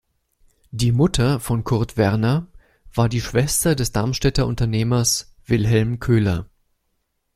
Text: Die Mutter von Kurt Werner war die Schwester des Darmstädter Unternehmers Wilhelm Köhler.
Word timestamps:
Die 0.71 0.91
Mutter 0.91 1.39
von 1.39 1.63
Kurt 1.63 1.95
Werner 1.95 2.47
war 2.91 3.07
die 3.07 3.21
Schwester 3.21 3.75
des 3.75 3.91
Darmstädter 3.91 4.47
Unternehmers 4.47 5.35
Wilhelm 5.45 5.99
Köhler. 5.99 6.49